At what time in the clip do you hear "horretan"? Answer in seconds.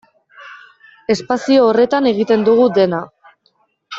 1.73-2.09